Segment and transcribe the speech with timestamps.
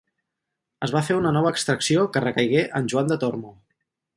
[0.87, 3.57] Es va fer una nova extracció que recaigué en Joan de Tormo.